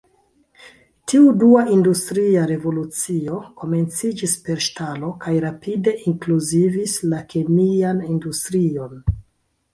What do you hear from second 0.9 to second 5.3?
Tiu "dua" industria revolucio komencis per ŝtalo